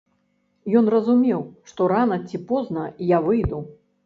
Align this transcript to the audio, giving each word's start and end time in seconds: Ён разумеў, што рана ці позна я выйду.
Ён 0.79 0.85
разумеў, 0.93 1.41
што 1.73 1.81
рана 1.93 2.19
ці 2.27 2.43
позна 2.53 2.89
я 3.15 3.21
выйду. 3.29 3.63